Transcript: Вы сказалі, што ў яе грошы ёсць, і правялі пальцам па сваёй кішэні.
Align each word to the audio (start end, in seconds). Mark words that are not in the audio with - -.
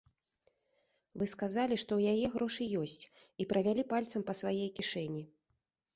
Вы 1.21 1.25
сказалі, 1.33 1.75
што 1.83 1.91
ў 1.99 2.15
яе 2.15 2.27
грошы 2.35 2.63
ёсць, 2.81 3.03
і 3.45 3.47
правялі 3.53 3.87
пальцам 3.93 4.21
па 4.31 4.37
сваёй 4.41 4.67
кішэні. 4.81 5.23